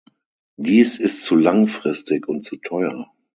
[0.57, 3.05] Dies ist zu langfristig und zu teuer.